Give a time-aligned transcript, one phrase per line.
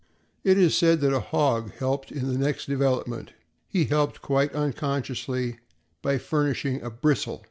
[0.43, 3.33] It is said that a hog helped in the next development;
[3.67, 5.59] he helped quite unconsciously
[6.01, 7.39] by furnishing a bristle.